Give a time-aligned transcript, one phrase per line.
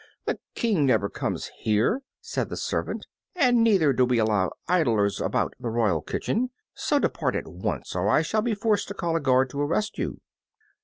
[0.25, 3.05] The King never comes here," said the servant;
[3.35, 6.49] "and neither do we allow idlers about the royal kitchen.
[6.73, 9.99] So depart at once, or I shall be forced to call a guard to arrest
[9.99, 10.19] you."